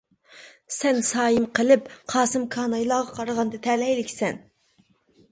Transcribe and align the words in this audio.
-سەن 0.75 1.01
سايىم 1.09 1.43
قېلىپ، 1.59 1.91
قاسىم 2.13 2.47
كانايلارغا 2.55 3.13
قارىغاندا 3.19 3.59
تەلەيلىككەنسەن. 3.69 4.41